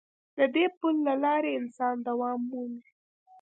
د 0.37 0.39
دې 0.55 0.65
پل 0.77 0.95
له 1.07 1.13
لارې 1.23 1.49
انسان 1.59 1.95
دوام 2.07 2.39
مومي. 2.49 2.83